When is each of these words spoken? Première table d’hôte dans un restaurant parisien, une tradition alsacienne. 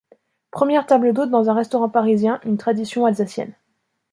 Première 0.49 0.87
table 0.87 1.13
d’hôte 1.13 1.29
dans 1.29 1.51
un 1.51 1.53
restaurant 1.53 1.87
parisien, 1.87 2.39
une 2.43 2.57
tradition 2.57 3.05
alsacienne. 3.05 3.53